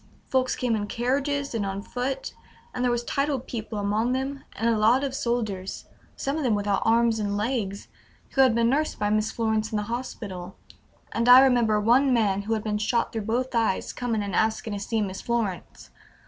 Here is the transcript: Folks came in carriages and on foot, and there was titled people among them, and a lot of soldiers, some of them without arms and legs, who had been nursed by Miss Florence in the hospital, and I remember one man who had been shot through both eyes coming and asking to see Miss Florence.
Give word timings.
Folks 0.29 0.55
came 0.55 0.75
in 0.75 0.87
carriages 0.87 1.53
and 1.53 1.63
on 1.63 1.83
foot, 1.83 2.33
and 2.73 2.83
there 2.83 2.89
was 2.91 3.03
titled 3.03 3.45
people 3.45 3.77
among 3.77 4.13
them, 4.13 4.43
and 4.55 4.67
a 4.67 4.75
lot 4.75 5.03
of 5.03 5.13
soldiers, 5.13 5.85
some 6.15 6.37
of 6.37 6.43
them 6.43 6.55
without 6.55 6.81
arms 6.83 7.19
and 7.19 7.37
legs, 7.37 7.87
who 8.31 8.41
had 8.41 8.55
been 8.55 8.67
nursed 8.67 8.97
by 8.97 9.11
Miss 9.11 9.29
Florence 9.31 9.71
in 9.71 9.75
the 9.77 9.83
hospital, 9.83 10.55
and 11.11 11.29
I 11.29 11.41
remember 11.41 11.79
one 11.79 12.11
man 12.11 12.41
who 12.41 12.55
had 12.55 12.63
been 12.63 12.79
shot 12.79 13.11
through 13.13 13.25
both 13.25 13.53
eyes 13.53 13.93
coming 13.93 14.23
and 14.23 14.33
asking 14.35 14.73
to 14.73 14.79
see 14.79 15.03
Miss 15.03 15.21
Florence. 15.21 15.91